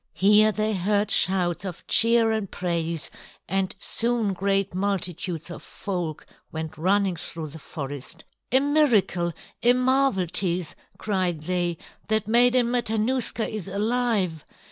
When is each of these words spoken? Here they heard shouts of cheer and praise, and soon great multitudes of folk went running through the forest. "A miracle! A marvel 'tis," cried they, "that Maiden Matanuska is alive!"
Here 0.15 0.51
they 0.51 0.73
heard 0.73 1.11
shouts 1.11 1.63
of 1.63 1.85
cheer 1.85 2.31
and 2.31 2.49
praise, 2.49 3.11
and 3.47 3.75
soon 3.77 4.33
great 4.33 4.73
multitudes 4.73 5.51
of 5.51 5.61
folk 5.61 6.25
went 6.51 6.75
running 6.75 7.17
through 7.17 7.49
the 7.49 7.59
forest. 7.59 8.25
"A 8.51 8.59
miracle! 8.59 9.31
A 9.61 9.73
marvel 9.73 10.25
'tis," 10.25 10.73
cried 10.97 11.41
they, 11.41 11.77
"that 12.07 12.27
Maiden 12.27 12.71
Matanuska 12.71 13.47
is 13.47 13.67
alive!" 13.67 14.43